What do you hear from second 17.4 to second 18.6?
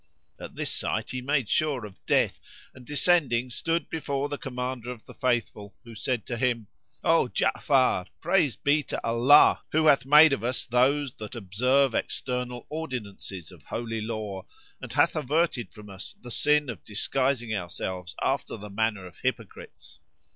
ourselves after